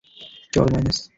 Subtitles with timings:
[0.53, 1.01] চল, মাইনাস।